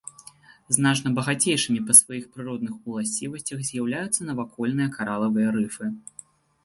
[0.75, 5.87] Значна багацейшымі па сваіх прыродных уласцівасцях з'яўляюцца навакольныя каралавыя рыфы.